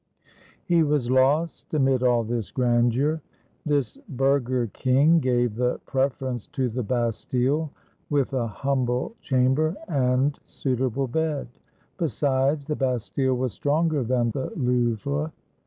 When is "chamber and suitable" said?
9.21-11.07